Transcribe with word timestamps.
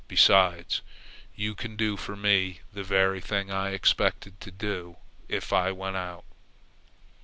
Besides, 0.07 0.81
you 1.35 1.53
can 1.53 1.75
do 1.75 1.95
for 1.95 2.15
me 2.15 2.61
the 2.73 2.81
very 2.83 3.21
thing 3.21 3.51
I 3.51 3.69
expected 3.69 4.41
to 4.41 4.49
do 4.49 4.97
if 5.29 5.53
I 5.53 5.71
went 5.71 5.95
out." 5.95 6.23